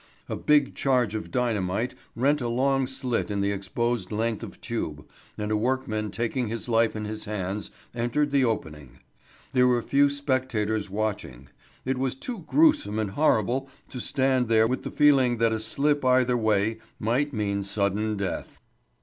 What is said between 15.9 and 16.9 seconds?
either way